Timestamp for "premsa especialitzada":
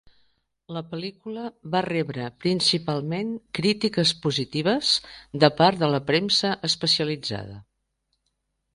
6.11-7.65